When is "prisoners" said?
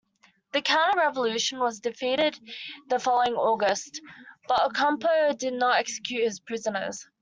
6.39-7.05